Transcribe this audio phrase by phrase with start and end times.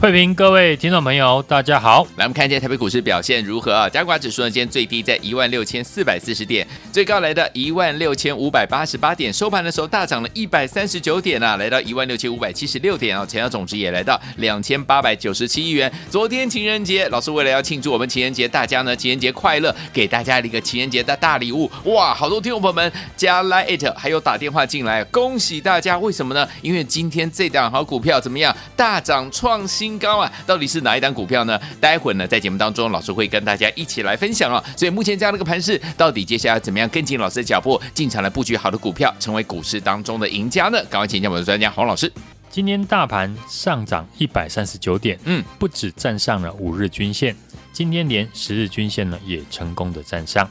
[0.00, 2.04] 慧平，各位听众朋友，大家好。
[2.16, 3.86] 来，我们看一下台北股市表现如何啊？
[3.86, 15.92] 加权指数呢，今天最低在一万六千四百四十点，最高来到一万六千五百八十八点，收盘的时候大涨了一百三十九点啊，来到一万六千五百七十六点啊，成交总值也来到两千八百九十七亿元。
[16.08, 21.70] 昨天情人节，老师为了要庆祝我们情人节，大家呢情人节快乐，给大家一个情人节的大礼物。
[21.84, 25.98] 哇，好多听众朋友们加 Line 还有打电话进来，恭喜大家！
[25.98, 26.48] 为什么呢？
[26.62, 28.56] 因为今天这档好股票怎么样？
[28.74, 29.89] 大涨创新。
[29.90, 31.60] 新高啊，到底是哪一档股票呢？
[31.80, 34.62] 待会儿呢，在节目当中，老师会跟大家一起来分享哦。
[34.76, 40.80] 所以目前这样的一个盘势，到底接下来怎么样跟紧老师的脚步，进场来布局好的股票，成为股市当中的赢家呢？
[40.84, 42.12] 赶快请教我们的专家黄老师。
[42.50, 47.34] 今天大盘上涨一百三十九点，嗯，不止站上了五日均线，
[47.72, 50.48] 今天连十日均线呢也成功的站上。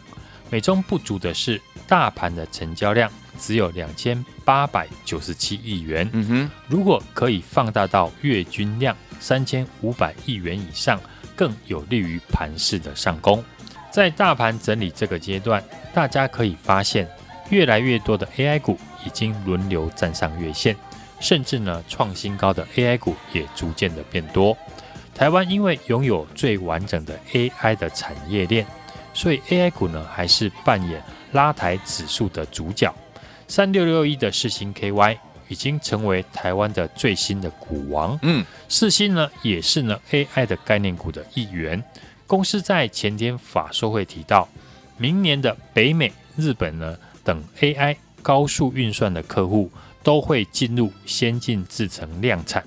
[0.49, 6.09] 美中不足的是，大盘的成交量只有两千八百九十七亿元。
[6.11, 8.93] 嗯哼，如果可以放大到月均量。
[9.19, 10.99] 三千五百亿元以上，
[11.35, 13.43] 更有利于盘势的上攻。
[13.91, 17.07] 在大盘整理这个阶段，大家可以发现，
[17.49, 20.75] 越来越多的 AI 股已经轮流站上月线，
[21.19, 24.55] 甚至呢创新高的 AI 股也逐渐的变多。
[25.15, 28.65] 台湾因为拥有最完整的 AI 的产业链，
[29.13, 32.93] 所以 AI 股呢还是扮演拉抬指数的主角。
[33.47, 35.17] 三六六一的世芯 KY。
[35.49, 38.17] 已经成为台湾的最新的股王。
[38.21, 41.83] 嗯，四新呢也是呢 AI 的概念股的一员。
[42.25, 44.47] 公司在前天法说会提到，
[44.97, 49.71] 明年的北美、日本呢等 AI 高速运算的客户
[50.03, 52.63] 都会进入先进制程量产，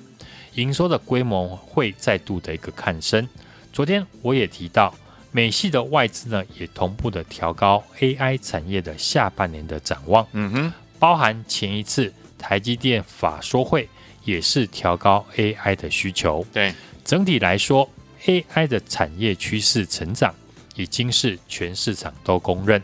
[0.54, 3.26] 营收的规模会再度的一个看升。
[3.72, 4.92] 昨天我也提到，
[5.30, 10.26] 美系的外资呢也同步的调高 AI 产业的下半年的展望。
[10.32, 12.12] 嗯哼，包含前一次。
[12.42, 13.88] 台积电法说会
[14.24, 16.44] 也是调高 AI 的需求。
[16.52, 17.88] 对，整体来说
[18.24, 20.34] ，AI 的产业趋势成长
[20.74, 22.82] 已经是全市场都公认。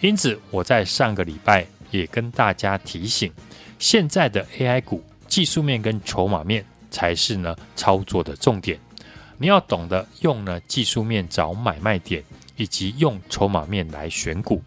[0.00, 3.32] 因此，我在上个礼拜也跟大家提醒，
[3.78, 8.78] 现在的 AI 股技术面跟筹码面才是呢操作的重点。
[9.38, 12.22] 你要懂得用呢技术面找买卖点，
[12.56, 14.62] 以及用筹码面来选股。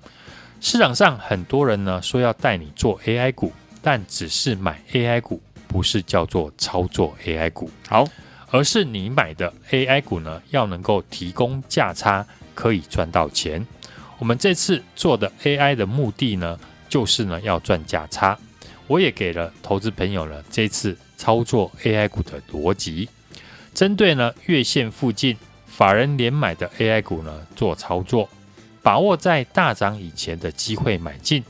[0.59, 3.51] 市场上很多人呢说要带你做 AI 股。
[3.83, 7.69] 但只是买 AI 股，不是叫做操作 AI 股。
[7.87, 8.07] 好，
[8.49, 13.67] 而是你买的 AI 股呢，要能够提供价差，可以赚到钱。
[14.19, 16.57] 我们这次做的 AI 的目的呢，
[16.87, 18.39] 就是呢要赚价差。
[18.87, 23.09] 我也给了投资朋友呢这次操作 AI 股的逻辑，
[23.73, 25.35] 针对呢月线附近
[25.65, 28.29] 法人连买的 AI 股呢做操作，
[28.81, 31.43] 把握在大涨以前的机会买进。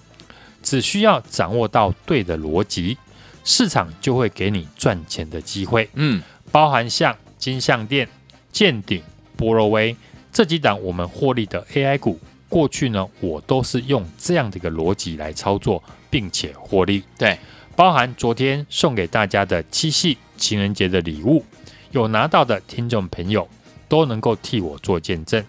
[0.64, 2.98] 只需要掌握到对的逻辑，
[3.44, 5.88] 市场就会给你赚钱的机会。
[5.94, 8.08] 嗯，包含像金像电、
[8.52, 9.04] 健鼎、
[9.36, 9.96] 波若威
[10.32, 12.18] 这几档我们获利的 AI 股，
[12.50, 17.04] 过去呢我都是用这样的一个逻辑来操作，并且获利。
[17.18, 17.38] 对，
[17.76, 21.44] 包含昨天送给大家的七夕情人节的礼物，
[21.92, 23.48] 有拿到的听众朋友
[23.90, 25.44] 都能够替我做见证，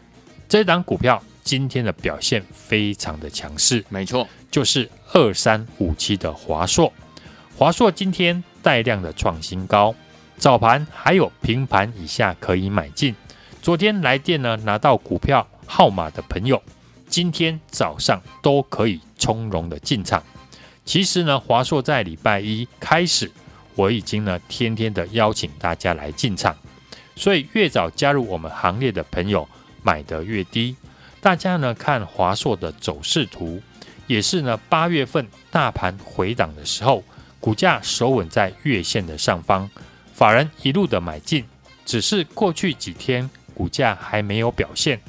[0.48, 1.22] 这档股票。
[1.44, 6.90] 今天的表现非常的强势，没错，就是二三五七的华硕。
[7.56, 9.94] 华硕今天带量的创新高，
[10.38, 13.14] 早盘还有平盘以下可以买进。
[13.62, 16.60] 昨天来电呢拿到股票号码的朋友，
[17.08, 20.24] 今天早上都可以从容的进场。
[20.84, 23.30] 其实呢，华硕在礼拜一开始，
[23.74, 26.56] 我已经呢天天的邀请大家来进场，
[27.14, 29.46] 所以越早加入我们行列的朋友，
[29.82, 30.74] 买的越低。
[31.24, 33.58] 大家呢看华硕的走势图，
[34.06, 37.02] 也是呢八月份大盘回档的时候，
[37.40, 39.70] 股价守稳在月线的上方，
[40.12, 41.42] 法人一路的买进，
[41.86, 45.00] 只是过去几天股价还没有表现，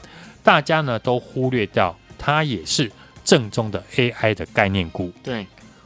[0.42, 2.90] 大家呢都忽略掉它也是
[3.26, 5.12] 正宗的 AI 的概念股。
[5.22, 5.46] 对，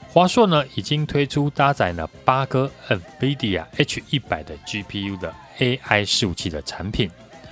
[0.10, 7.10] 华硕呢已经推出搭载了八哥 NVIDIA H 一百的 GPU 的 AI 服务器的产品。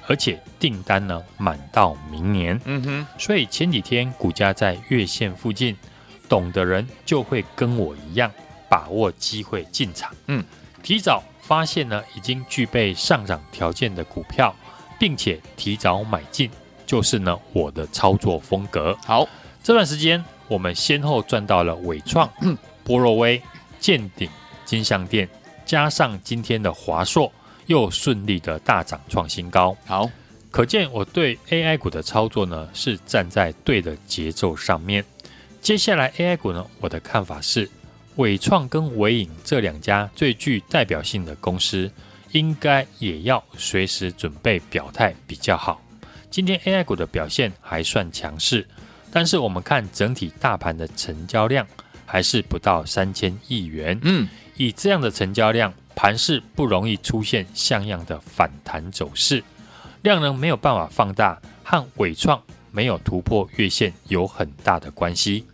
[0.07, 5.75] 而且订单呢满到明年，嗯哼，所以前几天股价在月线附近，
[6.30, 8.31] 懂的人就会跟我一样
[8.69, 10.44] 把握机会进场，嗯，
[10.81, 14.56] 提早发现呢已经具备上涨条件的股票，
[14.98, 16.50] 并且提早买进，
[16.86, 18.98] 就是呢我的操作风格。
[19.06, 19.27] 好，
[19.62, 22.30] 这段时间我们先后赚到了伟创、
[22.86, 23.42] 波若威、
[23.80, 24.30] 建鼎、
[24.63, 25.27] 金像店，
[25.65, 27.30] 加上今天的华硕。
[27.67, 29.77] 又顺利的大涨创新高。
[29.85, 30.09] 好，
[30.49, 35.05] 可见我对 AI 股的操作呢，是站在对的节奏上面。
[35.61, 37.69] 接下来 AI 股呢，我的看法是，
[38.15, 41.91] 伟创跟伟影这两家最具代表性的公司，
[42.31, 45.81] 应该也要随时准备表态比较好。
[46.29, 48.65] 今天 AI 股的表现还算强势，
[49.11, 51.65] 但是我们看整体大盘的成交量
[52.05, 53.99] 还是不到三千亿元。
[54.03, 59.44] 嗯，以这样的成交量，盘势不容易出现像样的反弹走势，
[60.03, 62.39] 量能没有办法放大，和伟创
[62.69, 65.47] 没有突破月线有很大的关系。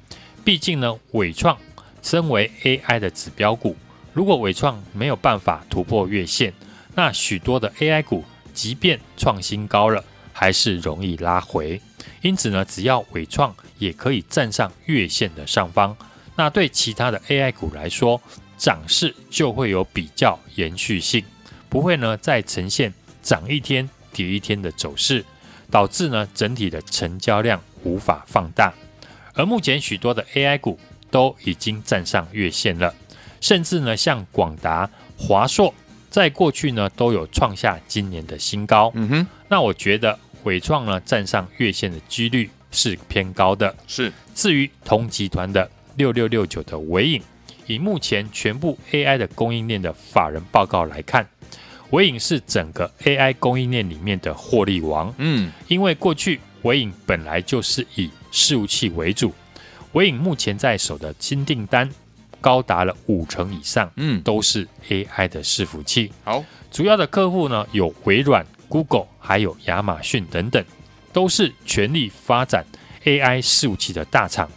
[0.44, 1.58] 毕竟呢，伟创
[2.02, 3.78] 身为 AI 的指标股，
[4.12, 6.54] 如果伟创没有办法突破月线，
[6.94, 10.04] 那许多的 AI 股即便创新高了，
[10.34, 11.82] 还是容易拉回，
[12.22, 15.96] 因此呢，只要伟创也可以站上月线的上方，
[16.36, 18.22] 那对其他的 AI 股来说，
[18.58, 21.24] 涨势就会有比较延续性，
[21.70, 25.24] 不会呢再呈现涨一天跌一天的走势，
[25.70, 28.74] 导致呢整体的成交量无法放大。
[29.34, 30.80] 而目前许多的 AI 股
[31.10, 32.94] 都已经站上月线了，
[33.42, 35.74] 甚至呢像广达、华硕。
[36.10, 38.92] 在过去呢，都有创下今年的新高。
[38.94, 43.76] 嗯哼，那我觉得伟创呢站上月线的几率是偏高的。
[43.88, 47.24] 是，至于同集团的六六六九的纬颖，
[47.68, 51.28] 以目前全部 AI 的供应链的法人报告来看，
[51.92, 55.14] 纬颖是整个 AI 供应链里面的获利王。
[55.18, 59.34] 嗯，因为过去纬颖本来就是以伺服器为主，
[59.94, 61.90] 纬颖目前在手的新订单。
[62.42, 66.12] 高达了五成以上，嗯，都是 AI 的伺服器。
[66.26, 70.62] 好，主要的客户呢有微软、Google，还有亚马逊等等，
[71.14, 72.66] 都是全力发展
[73.06, 74.52] AI 伺服器的大厂。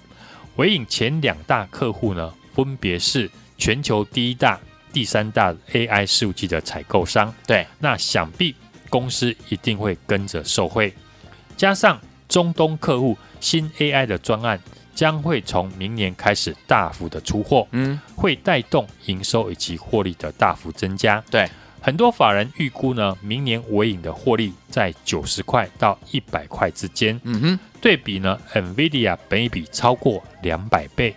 [0.56, 4.58] 纬颖前两大客户呢，分别是全球第一大、
[4.92, 7.32] 第三大 AI 伺服器的采购商。
[7.46, 8.54] 对，那想必
[8.88, 10.92] 公司一定会跟着受惠，
[11.56, 14.58] 加上中东客户新 AI 的专案。
[14.96, 21.22] 将会从明年开始大幅的出货，嗯，会带动营收以及获利的大幅增加。
[21.30, 21.46] 对，
[21.82, 27.20] 很多法人预估呢，明年尾影的获利在九十块到一百块之间。
[27.24, 31.14] 嗯哼，对比呢，NVIDIA 本益比超过两百倍，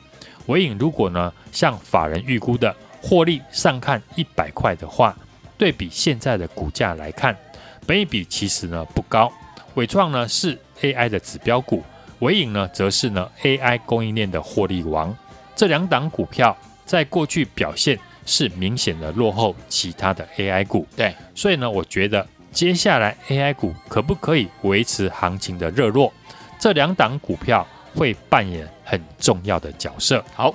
[0.50, 5.16] 纬颖如果呢像法人预估的获利上看一百块的话，
[5.58, 7.38] 对比现在的股价来看，
[7.86, 9.32] 本益比其实呢不高。
[9.76, 11.84] 伟创呢是 AI 的指标股。
[12.20, 15.16] 伟影呢，则是呢 AI 供应链的获利王，
[15.56, 20.86] 这两档股票在过去表现是明显的落后其他的 AI 股。
[20.98, 26.12] 对，所以呢，我觉得接下来 AI 股可不可以维持行情的热络，
[26.60, 30.24] 这两档股票会扮演很重要的角色。
[30.34, 30.54] 好，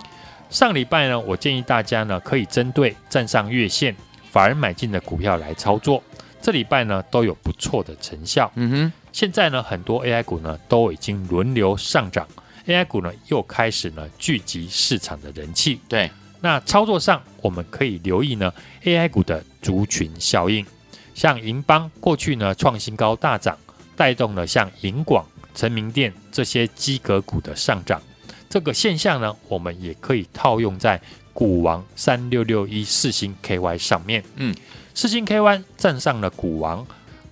[0.51, 3.95] 上礼拜呢，我建议大家呢可以针对站上月线、
[4.31, 6.03] 法人买进的股票来操作，
[6.41, 8.51] 这礼拜呢都有不错的成效。
[8.55, 8.93] 嗯哼。
[9.13, 12.27] 现在呢，很多 AI 股呢都已经轮流上涨
[12.67, 15.81] ，AI 股呢又开始呢聚集市场的人气。
[15.89, 16.11] 对，
[16.41, 18.53] 那操作上我们可以留意呢
[18.83, 20.67] AI 股的族群效应，
[21.15, 23.57] 像银邦过去呢创新高大涨，
[23.95, 25.25] 带动了像银广、
[25.55, 28.03] 成名店这些机格股的上涨。
[28.51, 31.01] 这个现象呢，我们也可以套用在
[31.33, 34.23] 股王三六六一四星 KY 上面。
[34.37, 34.55] 嗯，
[34.95, 36.87] 四星 KY 站上了股王，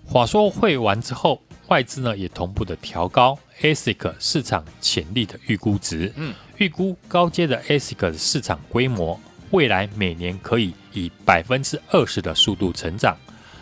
[0.06, 1.42] 话说会完之后。
[1.68, 9.18] 外资呢也同步的调高 ASIC 市场潜力的预估值，嗯，预估高阶的 ASIC 的市场规模
[9.52, 13.16] 未来每年可以以百分之二十的速度成长。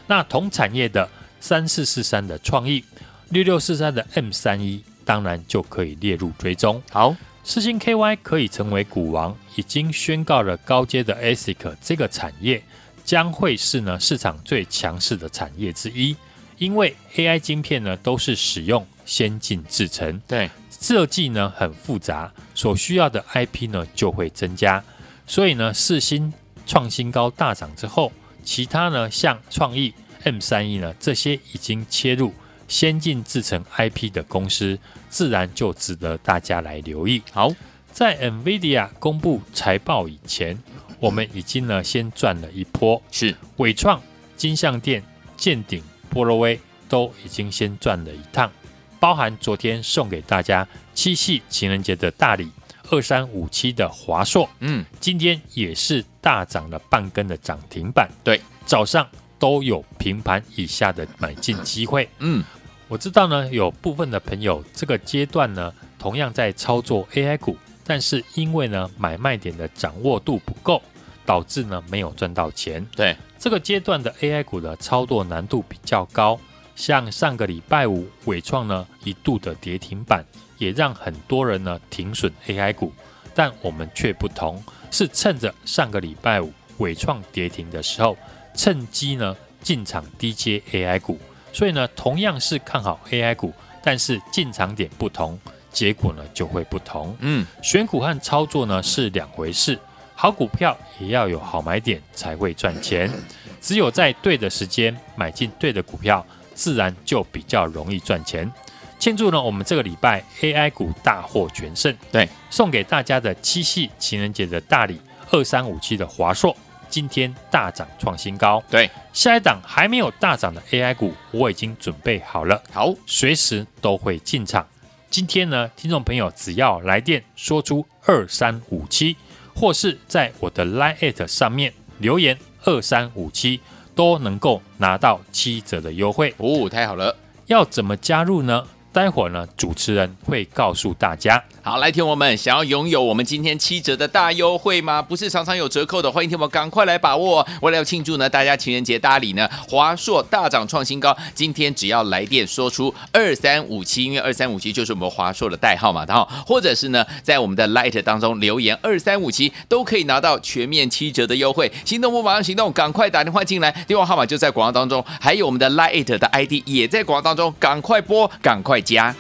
[0.09, 2.85] 那同产业的三四四三的创意，
[3.31, 6.83] 六六四三的 M 三一，当然就可以列入追踪。
[6.91, 12.61] 好，四星 KY 可以成为股王，已经宣告了高阶的 ASIC 这个产业
[13.05, 16.17] 将会是呢市场最强势的产业之一。
[16.59, 24.83] 因为 AI 晶片呢都是使用先进制程，对，设计呢很复杂，所需要的 IP 呢就会增加，
[25.27, 26.31] 所以呢四星
[26.67, 28.13] 创新高大涨之后，
[28.45, 29.95] 其他呢像创意
[30.25, 32.35] M 三一呢这些已经切入
[32.71, 34.79] 先进制成 IP 的公司，
[35.11, 37.21] 自然就值得大家来留意。
[37.33, 37.53] 好，
[37.93, 40.59] 在 NVIDIA 公布财报以前，
[40.99, 43.37] 我们已经呢先赚了一波，是。
[43.59, 44.01] 伟创、
[44.39, 45.03] 金像电、
[45.37, 45.83] 健鼎。
[46.09, 46.59] 波罗威
[46.89, 48.51] 都已经先赚了一趟，
[48.99, 52.51] 包含昨天送给大家七夕情人节的大礼
[52.91, 59.09] 二三五七的华硕，嗯，今天也是大涨了半根的涨停板，对，早上
[59.39, 62.43] 都有平盘以下的买进机会，嗯，
[62.91, 70.83] 我知道呢，有部分的朋友这个阶段呢，同样在操作 AI 股，但是因为呢买卖点的掌握度不够，
[71.25, 72.85] 导致呢没有赚到钱。
[72.97, 76.37] 对，这个阶段的 AI 股的操作难度比较高，
[76.75, 80.27] 像上个礼拜五伟创呢一度的跌停板，
[80.59, 82.93] 也让很多人呢停损 AI 股，
[83.37, 88.19] 但我们却不同，是趁着上个礼拜五伟创跌停的时候，
[88.53, 91.21] 趁机呢进场低接 AI 股，
[91.53, 93.53] 所以呢同样是看好 AI 股，
[93.83, 95.39] 但是进场点不同。
[95.73, 97.17] 结果呢就会不同。
[97.21, 99.79] 嗯，选股和操作呢是两回事，
[100.17, 103.09] 好股票也要有好买点才会赚钱。
[103.63, 108.51] 只有在对的时间买进对的股票，自然就比较容易赚钱。
[108.99, 111.97] 庆祝呢，我们这个礼拜 AI 股大获全胜。
[112.11, 116.55] 对，送给大家的七夕情人节的大礼，二三五七的华硕
[116.91, 118.63] 今天大涨创新高。
[118.69, 124.67] 对，下一档还没有大涨的 AI 股，我已经准备好了，好，随时都会进场。
[125.09, 129.17] 今天呢，听众朋友只要来电说出二三五七，
[129.55, 133.61] 或是在我的 Line@ 上面留言二三五七，
[133.95, 137.17] 都能够拿到七折的优惠哦，太好了！
[137.47, 138.67] 要怎么加入呢？
[138.93, 141.41] 待会儿呢，主持人会告诉大家。
[141.63, 145.01] 好，来听我们想要拥有我们今天七折的大优惠吗？
[145.01, 147.47] 不是常常有折扣的，欢迎听我们赶快来把握。
[147.63, 151.17] 为了要庆祝呢，大家情人节大礼呢，华硕大涨创新高。
[151.35, 161.71] 今天只要来电说出二三五七，因为二三五七就是我们华硕的代号嘛，然后或者是呢，在我们的 Light 当中留言二三五七，都可以拿到全面七折的优惠。
[161.85, 168.80] 心动不马上行动，赶快打电话进来，电话号码就在广告当中，还有我们的 Light 的 ID 也在广告当中，赶快拨，赶快。
[168.81, 169.15] 加。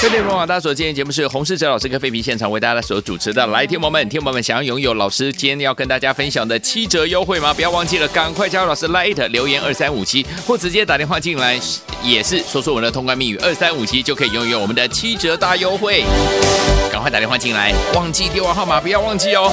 [0.00, 3.44] 各位网大家所今天节目是洪世哲老师跟费皮现场为大家所主持的。
[3.48, 7.52] 来，听友们，听友们，想要拥有老师今天要跟大家分享的七折优惠吗？
[7.52, 11.58] 不要忘记了，赶快加入老师 Light 留言二三五七，或直接打电话进来，
[12.00, 16.04] 也是说出我们的通关密语二三五七，就可以拥有我们的七折大优惠。
[16.92, 19.50] 赶快打电话进来，忘记电话号码不要忘记哦。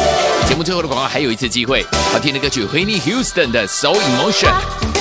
[0.47, 1.83] 节目最后的广告还有一次机会，
[2.13, 4.94] 好听的歌曲 Whitney Houston 的 So Emotion。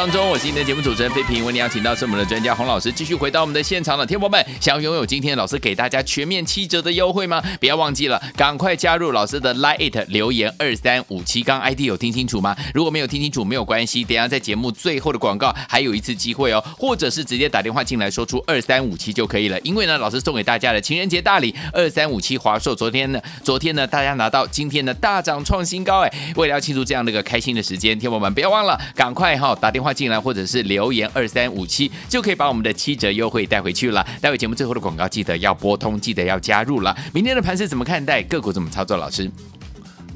[0.00, 4.06] 当中，我是你的节目主持人费平，为你邀请到是我们的专家洪老师，继续回到我们的现场了。
[4.06, 7.42] 天宝们，想要拥有今天老师给大家全面七折的优惠吗？
[7.60, 12.56] 不要忘记了，赶快加入老师的 Line It 留言二三五七，刚 ID 有听清楚吗？
[12.72, 19.60] 如果没有听清楚，没有关系，等下在节目最后的广告还有一次机会哦，或者是直接打电话进来说出二三五七就可以了。
[19.60, 34.06] 因为呢，老师送给大家的情人节大礼二三五七华硕，昨天呢，昨天呢，大家拿到，今天呢大涨创新高哎，为了要庆祝这样的一个开心的时间，天宝们不要忘了，赶快哈打电话进来，或者是留言二三五七，就可以把我们的七折优惠带回去了。
[34.20, 36.96] 待会节目最后的广告记得要拨通，记得要加入了。
[37.12, 38.22] 明天的盘是怎么看待？
[38.22, 38.96] 个股怎么操作？
[38.96, 39.30] 老师，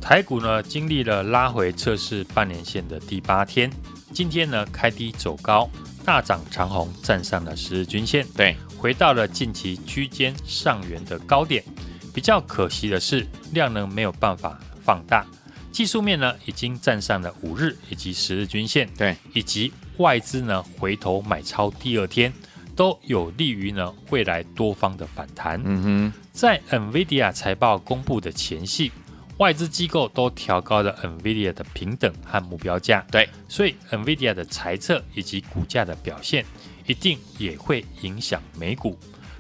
[0.00, 3.70] 台股呢经历了拉回测试半年线的第八天，
[4.12, 5.68] 今天呢开低走高，
[6.04, 11.64] 大涨长红站上了十日均线，对，回到了近期区间上缘的高点。
[12.12, 15.26] 比较可惜的是，量能没有办法放大。
[15.74, 22.32] 技术面呢，已经站上了五日以及十日均线，对，以及外资呢回头买超第二天，
[22.76, 25.60] 都有利于呢未来多方的反弹。
[25.64, 28.92] 嗯哼，在 NVIDIA 财报公布的前夕，
[29.38, 36.46] 外资机构都调高了 NVIDIA 的平等和目标价，对，所以 NVIDIA 的财测以及股价的表现，
[36.86, 38.96] 一定也会影响美股。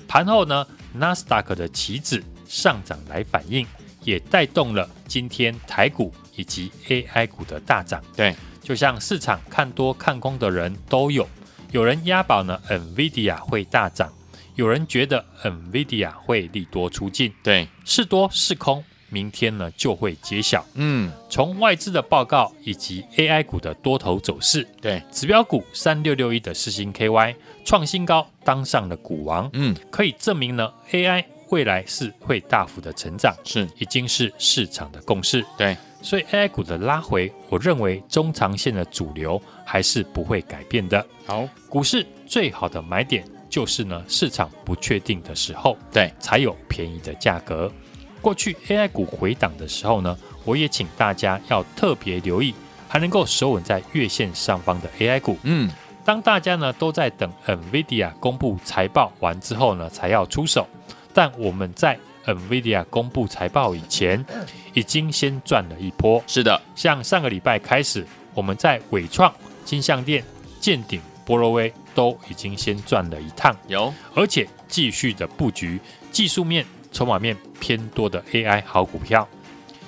[0.08, 3.64] 盘后呢，纳斯达克的期指上涨来反应，
[4.02, 6.12] 也带动了今天台股。
[6.36, 11.28] 以及 AI 股的大涨，对，就像市场看多看空的人都有，
[11.70, 14.12] 有人押宝呢，NVIDIA 会大涨，
[14.54, 20.64] 有人觉得 NVIDIA 会利多出尽，对，是多是空，明天呢就会揭晓。
[20.74, 33.68] 嗯，从外资的报告以及 AI 股的多头走势，对，指标股三六六一的四星 KY 创新高，当上了股王，嗯，可以证明呢 AI 未来是会大幅的成长，是。
[33.78, 35.76] 已经是市场的共识，对。
[36.04, 41.04] 所以 AI 股的拉回，我认为中长线的主流还是不会改变的。
[41.24, 47.72] 好，股市最好的买点就是呢，市场不确定的时候，对，才有便宜的价格。
[48.20, 50.14] 过去 AI 股回档的时候呢，
[50.44, 52.54] 我也请大家要特别留意，
[52.86, 55.38] 还能够守稳在月线上方的 AI 股。
[55.44, 55.70] 嗯，
[56.04, 60.68] 当大家呢都在等 NVIDIA 公布财报完之后呢，才要出手，
[61.14, 64.24] 但我们在 NVIDIA 公布财报以前，
[64.72, 66.22] 已经先赚了一波。
[66.26, 69.32] 是的，像上个礼拜开始，我们在伟创、
[69.64, 70.24] 金像电、
[70.60, 79.28] 健鼎、波罗威都已经先赚了一趟，有，而且继续的布局技术面、筹码面偏多的 AI 好股票。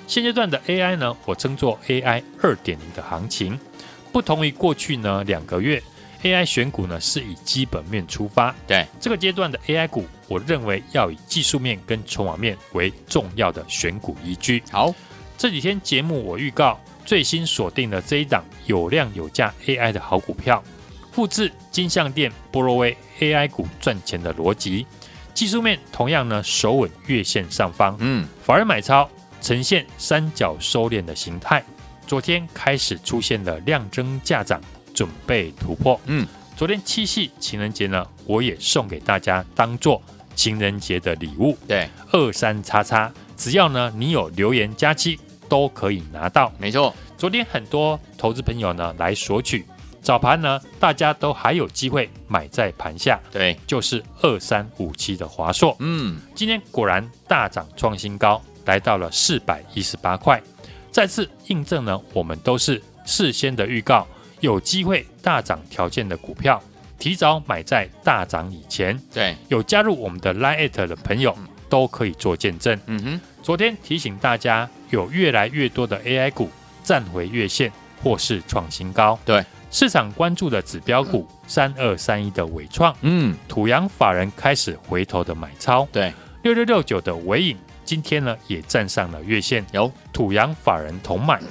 [0.07, 3.59] 现阶段的 AI 呢，我称作 AI 二点零的行情，
[4.11, 5.81] 不同于过去呢两个月。
[6.23, 14.61] AI 选股呢是以基本面出发，对这个阶段的 AI 股，我认为要以技术面跟筹码面为重要的选股依据。
[14.71, 14.93] 好，
[15.37, 20.63] 这几天节目我预告最新锁定了这一档有量有价 AI 的好股票，
[21.11, 24.85] 复制金项店、波罗威 AI 股赚钱的逻辑，
[25.33, 29.09] 技术面同样呢守稳月线上方，嗯，法人买超
[29.41, 31.63] 呈现三角收敛的形态，
[32.05, 34.61] 昨天开始出现了量增价涨。
[34.93, 40.01] 准备突破，嗯，昨天七夕情人节呢，我也送给大家当做
[40.37, 45.19] 情人节的礼物，对，二三叉叉，只要呢你有留言加七
[45.49, 46.95] 都可以拿到，没错。
[47.17, 49.65] 昨天很多投资朋友呢来索取，
[50.01, 60.39] 早盘呢大家都还有机会买在盘下，对，就是二三五七的华硕，嗯，今天果然大涨创新高，来到了四百一十八块，
[60.91, 64.07] 再次印证呢我们都是事先的预告。
[64.39, 66.61] 有机会大涨条件的股票，
[66.99, 68.99] 提早买在大涨以前。
[69.13, 71.37] 对，有加入我们的 Line 的朋友
[71.69, 72.79] 都可以做见证。
[72.85, 76.49] 嗯哼，昨天提醒大家，有越来越多的 AI 股
[76.83, 77.71] 站回月线
[78.03, 79.17] 或是创新高。
[79.25, 85.87] 对，市场关注的指标股三二三一的伟创，嗯，土洋法人开始回头的买超。
[85.91, 91.41] 对，六六六九的尾影今天呢也站上了月线，有土洋法人同买。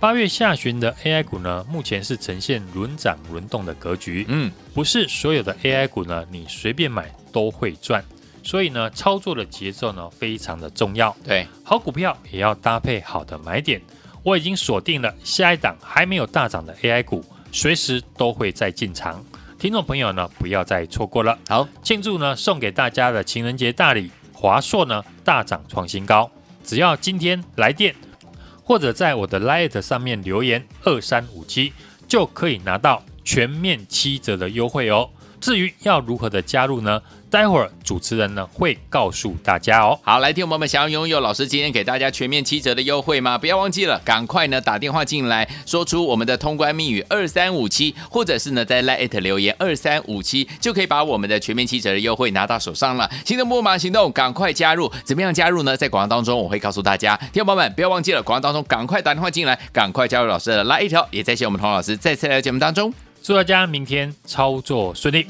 [0.00, 4.24] 八月下旬的 AI 股呢，目前是呈现轮涨轮动的格局。
[4.28, 8.02] 嗯，不是所有的 AI 股呢，你随便买都会赚。
[8.42, 11.14] 所以呢，操作的节奏呢，非常的重要。
[11.22, 13.78] 对，好股票也要搭配好的买点。
[14.22, 19.22] 我已经锁定了下一档还没有大涨的 AI 股，随时都会再进场。
[19.58, 21.38] 听众朋友呢，不要再错过了。
[21.46, 26.30] 好，庆祝呢，送给大家的情人节大礼，华硕呢大涨创新高。
[26.64, 27.94] 只要今天来电。
[28.70, 31.72] 或者在我的 Light 上面留言二三五七，
[32.06, 35.10] 就可以拿到全面七折的优惠哦。
[35.40, 37.00] 至于要如何的加入呢？
[37.30, 39.96] 待会儿主持人呢会告诉大家哦。
[40.02, 43.38] 好，来听我们想要拥有老师今天给大家全面七折的优惠吗？
[43.38, 53.08] 不要忘记了，赶快呢打电话进来，说出我们的通关密语二三五七，或者是呢在 LINE@ 留言二三五七，就可以把我们的全面七折的优惠拿到手上了。
[53.24, 54.90] 行动不马行动，赶快加入！
[55.04, 55.76] 怎么样加入呢？
[55.76, 57.16] 在广告当中我会告诉大家。
[57.32, 65.26] 听友们，不要忘记了，广告当中赶快打电话进来，赶快加入老师的 LINE@，也再谢我们童老师再次来到节目当中，祝大家明天操作顺利。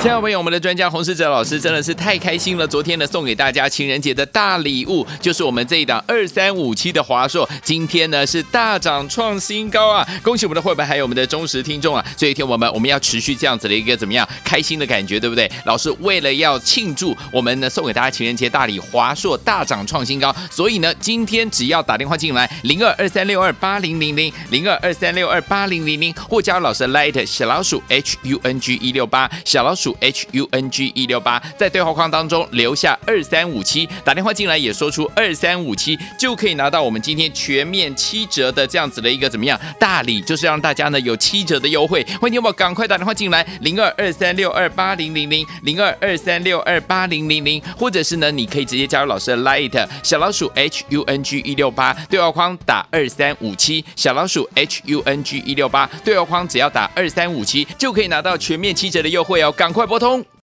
[0.00, 2.66] 亲爱的朋友，我们的专家洪世哲老师真的是太开心了。
[2.66, 10.08] 昨天呢，送给大家情人节的大礼物，就是我们这一档二三五七的华硕，今天呢是大涨创新高啊！
[10.22, 12.02] 恭喜我们的会员，还有我们的忠实听众啊！
[12.16, 15.50] 这一天我们，我们要持续这样子的一个怎么样开心的感觉，对不对？
[15.66, 29.89] 老师为了要庆祝我们呢送给大家情人节大礼，华硕大涨创新高，所以呢，今天只要打电话进来零二二三六二八零零零零二二三六二八零零零，或加入老师的 Light 小老鼠 H U N G 一六八小老鼠。
[30.00, 42.06] H U N G 一六八，在对话框当中留下二三五七，打电话进来也说出二三五七，就可以拿到我们今天全面七折的这样子的一个怎么样大礼，就是让大家呢有七折的优惠。
[42.20, 59.79] 欢迎你们赶快打电话进来，零二二三六二八零零零零二二三六二八零零零，或者是呢，你可以直接加入老师的 Light 小老鼠 H U N G 一六八，对话框打二三五七，小老鼠 H U N G 一六八，对话框只要打二三五七，就可以拿到全面七折的优惠哦，赶快。
[59.80, 60.30] 快拨通。